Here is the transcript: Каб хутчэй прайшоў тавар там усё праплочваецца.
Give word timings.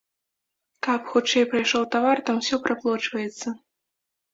Каб 0.87 1.01
хутчэй 1.11 1.47
прайшоў 1.53 1.83
тавар 1.95 2.17
там 2.33 2.43
усё 2.43 2.63
праплочваецца. 2.67 3.59